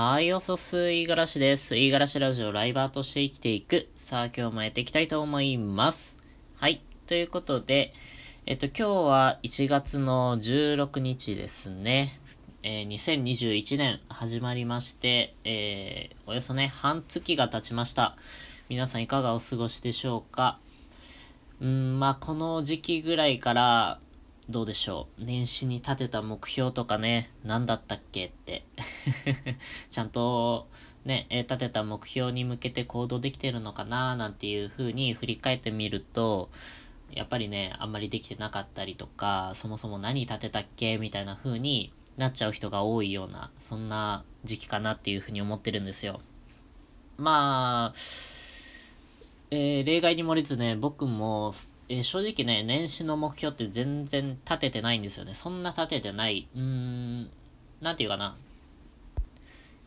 [0.00, 1.76] はい、おそす、いがらしです。
[1.76, 3.88] いがらしラジオライバーとして生きていく。
[3.96, 6.16] さあ、今日もやっていきたいと思います。
[6.54, 7.92] はい、ということで、
[8.46, 12.20] えっと、今日は1月の16日ですね。
[12.62, 18.16] えー、2021年始まりまして、えー、およそね、半月が経ちました。
[18.68, 20.60] 皆さんいかがお過ごしでしょうか？
[21.60, 23.98] うん、まあ、この時期ぐらいから、
[24.48, 25.24] どうでしょう。
[25.24, 28.64] 年始に立てた目標とかね、何だったっけって。
[29.90, 30.68] ちゃんと、
[31.04, 34.16] ね、立てた目標に向けて行動できてるのかな？
[34.16, 36.48] なんていう風に振り返ってみると、
[37.12, 40.96] やっぱりね、あんまりできてなかったりとか、そもそも何立てたっけ？
[40.96, 46.20] みたいな風になっちゃう人が多いような、そんな時期かなっていう風に思ってるんですよ。
[47.18, 47.98] まあ、
[49.50, 51.52] えー、例外に漏れずね、僕も
[51.88, 55.34] えー、正直ね、年始の目標って全然立ててないんですよね。
[55.34, 56.46] そんな立ててない。
[56.54, 57.30] うーん、
[57.80, 58.36] なんていうかな。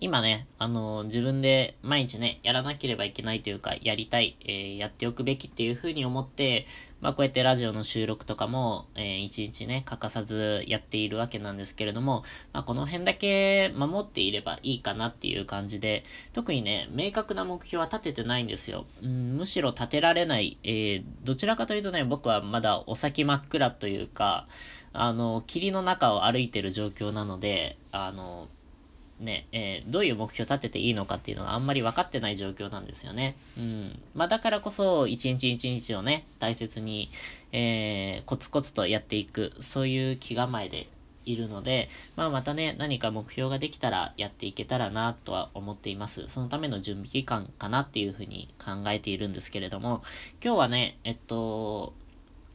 [0.00, 6.66] 今ね、あのー、自分で毎日ね、やらなければいけないというか、やりたい、えー、やっておくべきっていうふうに思って、
[7.02, 12.22] まあこうやってラジオの収録とかも、えー、一日ね、欠かさずやっているわけなんですけれども、
[12.52, 18.86] まあこの辺だけ守っていればいいかなっていう感じで、特にね、明確な目標は立ててないんですよ。
[19.02, 24.46] うん、むしろ立てられない、えー、どちらかというとね、僕はまだお先真っ暗というか、
[24.92, 28.48] あの、霧の中を歩いてる状況なので、あの、
[29.22, 33.36] ね、えー、どういう目標を立てていいのかっていうのがあんまり分かってない状況なんですよね。
[33.56, 33.98] うん。
[34.14, 37.10] まあだからこそ、一日一日をね、大切に、
[37.52, 40.88] えー、コツコツとやっていく、そういう気構えで
[41.24, 46.28] いるので、まあまたね、何か目標ができたらやっていけたらなとは思っています。
[46.28, 50.02] そのための準備期間かなっていうふうに考えているんですけれども、
[50.44, 51.92] 今日はね、えっと、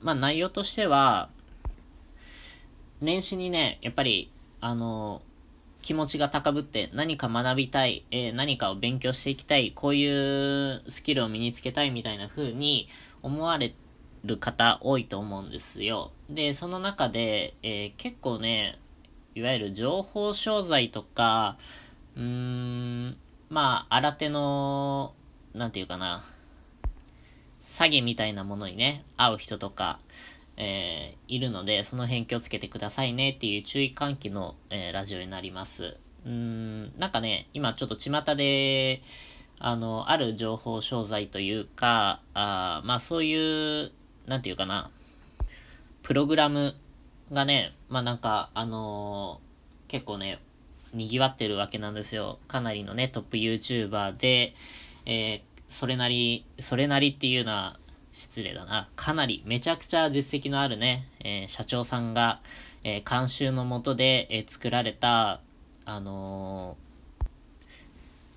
[0.00, 1.30] まあ内容としては、
[3.00, 5.22] 年始にね、やっぱり、あの、
[5.82, 12.88] 気持ちが高ぶって何か学びたい、えー、何かを勉強していきたい、こういうスキルを身につけたいみたいな風に
[13.22, 13.74] 思われ
[14.24, 16.10] る方多いと思うんですよ。
[16.28, 18.78] で、その中で、えー、結構ね、
[19.34, 21.56] いわゆる情報商材とか、
[22.16, 23.16] うーん、
[23.48, 25.14] まあ、新手の、
[25.54, 26.24] なんていうかな、
[27.62, 29.98] 詐欺みたいなものにね、会う人とか、
[30.62, 35.96] えー、いるので、その辺気をつけてくださいねっていう注意喚起の、えー、ラジオになります。
[36.26, 39.00] うん、なんかね、今ちょっと巷で、
[39.58, 43.90] あの、ある情報商材というか、あまあそういう、
[44.26, 44.90] なんていうかな、
[46.02, 46.74] プログラム
[47.32, 50.40] がね、まあなんか、あのー、結構ね、
[50.92, 52.38] 賑わってるわけなんですよ。
[52.48, 54.54] かなりのね、トップ YouTuber で、
[55.06, 57.79] えー、それなり、それなりっていうのは、
[58.12, 58.88] 失礼だな。
[58.96, 62.40] かなりめちゃくちゃ実績のあるね、えー、社長さんが、
[62.84, 65.40] えー、監修のもとで、えー、作られた、
[65.84, 66.76] あの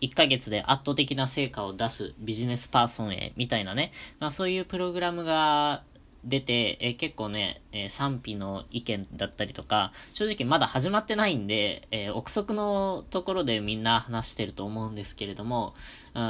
[0.00, 5.82] 1ヶ月で圧倒的な成果を出すビジネスパーソンへ、みたいなね、まあそういうプログラムが
[6.24, 15.74] 出て、え、結構ね、え、賛否の意見だったりとか、正直まだ始まってないんで、え、憶測のところでみんな話してると思うんですけれども、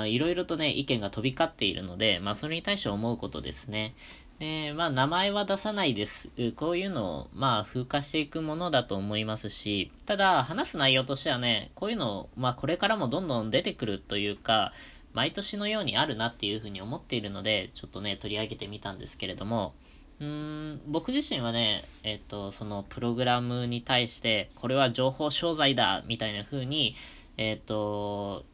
[0.06, 3.94] いろいろとね、意見が飛び交っているので、まあそれに対して思うことですね。
[4.38, 6.28] で、まあ名前は出さないです。
[6.56, 14.72] こういうのを、まあ風化していくものだと思いますし、ただ話す内容としてはね、こういうの、まあこれからもどんどん出てくるというか、
[15.16, 19.72] 毎年のようにあるなっていうふうに思っているので、ちょっとね、取り上げてみたんですけれども、
[20.20, 26.96] うーん、僕自身はね、えっと、そのプログラムに対して、これは情報商材だ、みたいな風に、
[27.38, 28.44] えっと、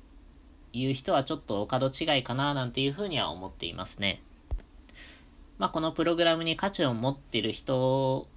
[0.72, 4.22] 言う人はちょっとお門違いかな、なんていう風には思っていますね。
[5.58, 8.28] まあ、このプログラムに価値を持ってる人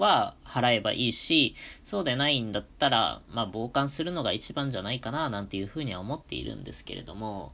[0.00, 7.52] は払えばいいし、そうでないんだったら、まあ、傍観するのが一番じゃないかな、なんていう風には思っているんですけれども、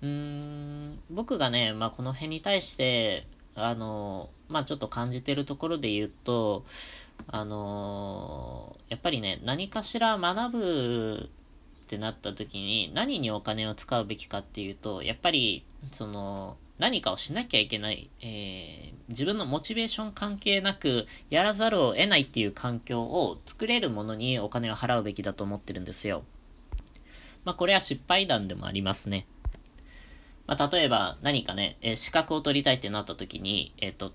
[0.00, 6.64] うーん、僕がね、まあ、この辺に対して、あの、まあちょっと感じてるところで言うと、
[7.28, 11.30] あのやっぱりね、何かしら学ぶ
[11.84, 26.24] ってなった時に何にお金を使うべきかっていうと、やっぱり、その、何かをしなきゃいけない、えー、自分のモチベーション関係なく、やらざるを得ないっていう環境を作れるものにお金を払うべきだと思ってるんですよ。
[27.44, 29.26] まあこれは失敗談でもありますね。
[30.46, 34.12] まあ、例えば何かね、え資格を取りたいってなった時に、えっ、ー、と、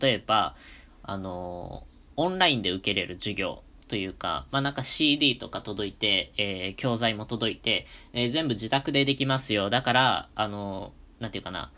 [0.00, 0.56] 例えば、
[1.04, 1.84] あの
[2.16, 9.70] オンラインで受けれる授業というか、まあ、なんか CD とか届いて、え、教材も届いて、え、全部自宅でできますよ。
[9.70, 11.70] だから、あのなんていうかな、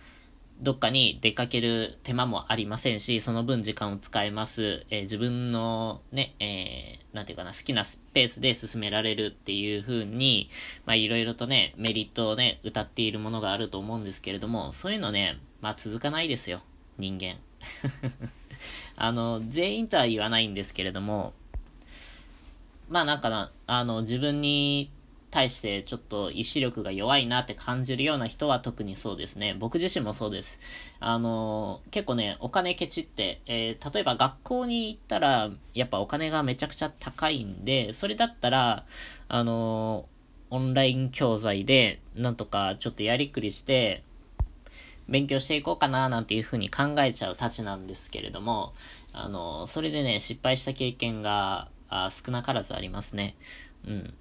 [0.63, 4.87] どっかに出かける手間もありませんし、その分時間を使えます。
[4.91, 10.51] えー、自分のね、えー、なんていうかな、好きなスペースで進められるっていう風に、
[10.87, 16.61] まあいろいろとね、メリットをね、歌っているものがあると思うんですけれども、そういうのね、まあ続かないですよ、
[16.97, 17.39] 人間。
[18.95, 21.33] あの、全員とは言わないんですけれども、
[22.89, 24.93] まあなんかな、あの、自分に
[25.33, 29.57] 対してちょっと意志力が弱いなって感じるような人は特にそうですね。
[29.59, 30.61] 僕自身もそうです。
[31.01, 38.85] あの、結構ね、お金ケチって、えー、例えば学校に行ったら、やっぱお金がめちゃくちゃ高いんで、それだったら、
[39.29, 40.07] あの、
[40.51, 44.05] オンライン教材で、なんとかちょっとやりくりして、
[45.09, 48.75] 勉強していこうかななんていうふうに考えちゃうたちなんですけれども、
[49.15, 53.35] あの、それでね、失敗した経験があ少なからずありますね。
[53.87, 54.15] うん。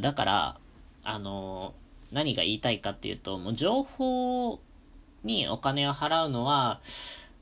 [0.00, 0.56] だから、
[1.02, 1.74] あの、
[2.12, 4.60] 何が言いたいかっていうと、もう情報
[5.24, 6.80] にお金を払うのは、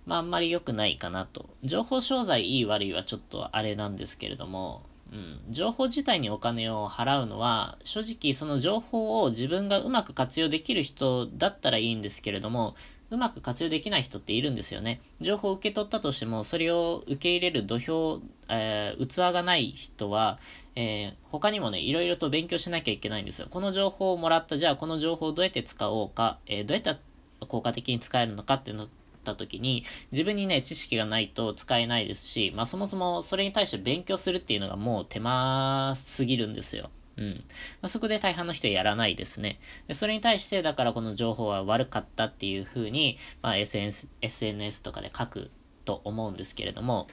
[0.06, 1.48] まああんまり良くないかなと。
[1.62, 12.74] 情報商材いい悪いはちょっとあれなんですけれども、うん、情報自体にお金を払うのは、正直その情報を自分がうまく活用できる人だったらいいんですけれども、
[13.12, 15.02] うまく活用できない人っているんですよね。
[15.20, 20.38] 情報を受け取ったとしても、それを受け入れる土俵、えー、器がない人は、
[20.76, 23.48] えー、他にもね、いろいろと勉強しなきゃいけないんですよ。
[23.50, 27.00] この情報をもらった、じゃあこの情報をどうやって使おうか、えー、どうやって
[27.46, 28.88] 効果的に使えるのかっていうのっ
[29.22, 36.90] た時に、自分にね、知識がないと使えないですし、まあそもそもそれに対して勉強するっていうのがもう手間すぎるんですよ。
[37.22, 37.38] うん。
[37.80, 39.60] まあ、そこで大半の人やらないですね。
[39.86, 45.50] でそれに対して、だからこの情報は悪かったっていう風に、まあ SNS、SNS とかで書く
[45.84, 47.06] と思うんですけれども、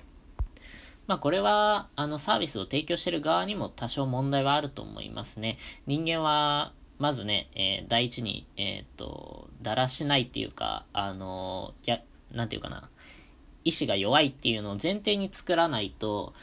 [1.08, 5.58] まあこれは、あのサービスを提供してる側にも多少問題はあると思いますね。
[5.86, 12.02] 人間は、まずね、えー、第一に、えっ、ー、と、だらしないっていうか、あのや、
[12.32, 12.90] なんていうかな、
[13.64, 16.34] 意志が弱いっていうのを前提に作らないと、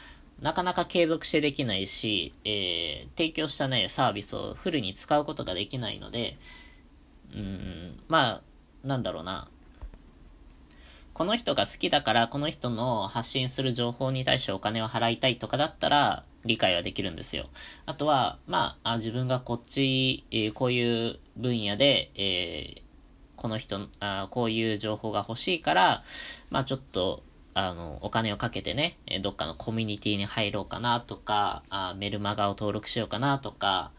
[0.41, 6.37] なかなか継続してできないし、えー、提供したね、サービスをフルに使うことができないので、
[7.33, 8.41] うん、ま
[8.83, 9.49] あ、なんだろうな。
[11.13, 17.47] この人が好きだからこの人の発信する情報に対してお金を払いたいとかだったら理解はできるんですよ。
[17.87, 22.81] あとは、まあ、あ自分がこっち、えー、こういう分野で、えー、
[23.35, 26.03] この人あ、こういう情報が欲しいから、
[26.51, 27.23] まあちょっと、
[27.57, 33.91] あの、お金をかけてね、どっかのコミュニティに入ろうかなとか、あメルマガを登録しようかなとか、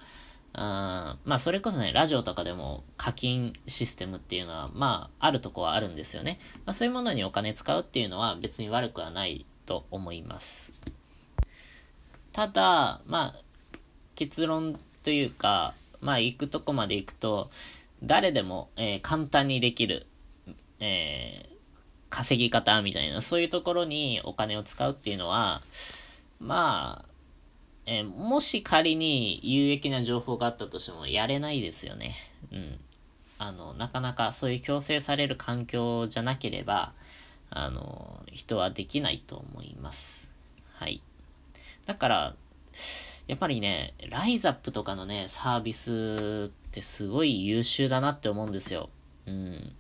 [0.53, 6.39] あまあ、それこそね、ラジオとかでも課金システムっていうのは、まあ、あるとこはあるんですよね。
[6.67, 10.73] まあ、そういうものにお金使うっていうのは別に悪くはないと思います。
[12.31, 13.41] ただ、まあ、
[14.15, 17.51] 結論というか、まあ、行くとこまで行くと、
[18.05, 20.07] 誰でも、えー、簡単にできる、
[20.79, 21.58] えー、
[22.11, 25.63] 稼ぎ方みたいな、そういうところにお金を使うっていうのは、
[26.41, 27.09] まあ、
[27.87, 32.17] えー、もし仮に有益な情報があったとしてもやれないですよね。
[32.53, 32.81] うん。
[33.39, 36.93] あの、なかなかそういう強制される環境じゃなければ、
[37.51, 40.31] あの、人はできないと思います。
[40.75, 41.01] はい。
[41.87, 42.35] だから、
[43.27, 48.91] やっぱりね、ライザップとかのね、サービスってすごい優秀だなって思うんですよ。
[49.27, 49.73] うん。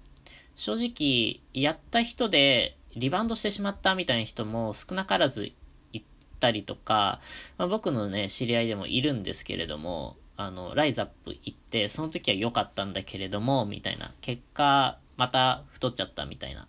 [0.59, 5.53] 正直、やった人でリバウンドしてしまったみたいな人も少なからず
[5.93, 6.03] い
[6.41, 7.21] たりとか、
[7.59, 14.13] まあ、僕のね、知り合いでもいるんですけれども、あの、ライザップ行って、その時は良かったんだけれども、みたいな。
[14.21, 16.67] 結果、また太っちゃったみたいな。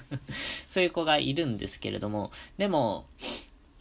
[0.70, 3.04] そういう子がいるんですけれども、でも、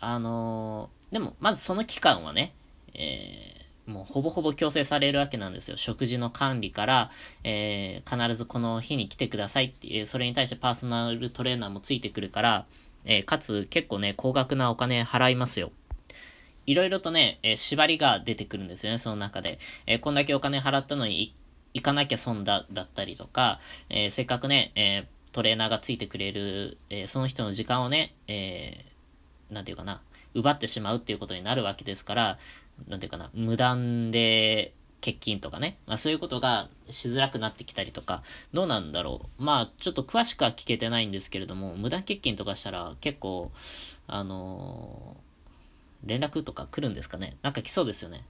[0.02, 2.54] あのでも、まずその期間はね、
[2.94, 3.57] えー、
[3.88, 5.78] もうほぼほぼ強制されるわけなんですよ。
[5.78, 7.10] 食事の管理から、
[7.46, 12.66] えー、必ずこの日に来てくださいって、それに対してパーソナルトレーナーもついてくるから、
[13.06, 15.72] えー、かつ結構ね、高額なお金払いますよ。
[16.66, 19.58] いろいろとね、えー、縛りが出てくるんですよね、その中で。
[19.86, 21.34] えー、こんだけお金払ったのに
[21.74, 28.86] 行かなきゃ損だ、だったりとか、えー、せっかくね、えトレーナーがついてくれる、えその人の時間をね、え
[29.50, 30.02] なんていうかな、
[30.34, 32.40] 奪ってしまうっていうことになるわけですから、
[32.88, 39.44] なんていうかな、無断で欠勤とかね、まあそういうことがしづらくなってきたりとか、どうなんだろう。
[39.44, 43.52] まあちょっと詳しくは聞けてないんですけれども、無断欠勤とかしたら結構、
[44.08, 48.24] あのー、連絡とか来るんですかねなんか来そうですよね。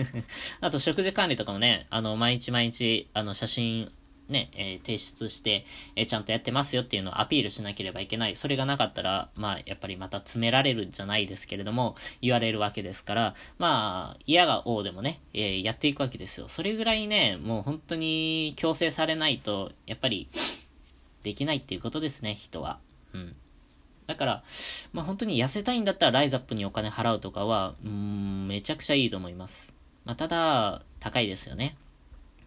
[0.60, 3.92] あと食事管理とかもね、あの、毎日毎日、あの、写真
[4.28, 5.64] ね、えー、提出して、
[5.94, 8.36] えー、ちゃんとやってますよっていうのをアピールしなければいけない。
[8.36, 16.48] それがなかったら、まあ、やっぱりまた詰められるんじゃないですけれども、言われるわけですから、まあ、嫌が王でもね、えー、やっていくわけですよ。
[16.48, 20.28] それぐらいね、もう本当に強制されないと、やっぱり、
[21.22, 22.78] できないっていうことですね、人は。
[23.12, 23.36] うん。
[24.06, 24.44] だから、
[24.92, 29.74] まあ本当に痩せたいんだったらライザップにお金払うとかは、うん、めちゃくちゃいいと思います。
[30.04, 31.76] まあただ、高いですよね。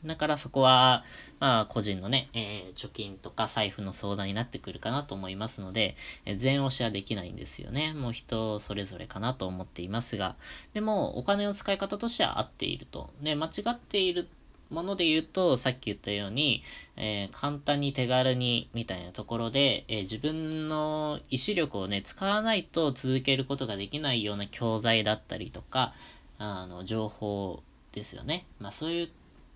[0.06, 1.04] だからそこは、
[1.40, 7.94] まあ個人のね、えー、貯金とか財布の相談になってくるかなと思いますので、えー、全押しはできないんですよね。
[7.94, 10.36] もう人それぞれかなと思っていますが、
[10.74, 13.10] でもお金の使い方としては合っていると。
[13.22, 14.28] で、間違っている
[14.70, 16.64] もので言うと、さっき言ったように、
[16.96, 25.94] えー、簡単に手軽にみたいなところで、えー、自分の意志力をね、使わないと続けることができないような教材だったりとか、
[26.38, 28.46] あの、情報ですよね。
[28.60, 29.10] まあそういう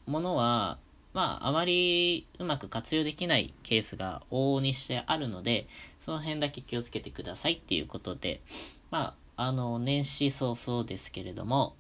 [0.06, 0.78] ものは、
[1.14, 5.68] まああまりうまく活用できないケースが往々にしてあるので、
[6.02, 8.42] その辺だけ気をつけてくださいっていうことで、
[8.92, 11.76] まあ、あの、年始早々ですけれども、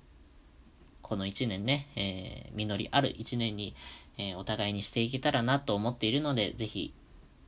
[1.01, 3.75] この1年ね、えー、実りある1年に、
[4.17, 6.93] えー、お互いにしていけたらなと思っているので、ぜひ、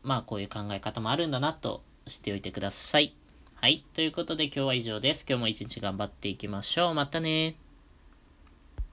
[0.04, 3.16] まあこういう考え方もあるんだなと知っておいてください。
[3.56, 3.84] はい。
[3.94, 5.26] ということで今日は以上です。
[5.28, 6.94] 今日も一日頑張っていきましょう。
[6.94, 7.56] またね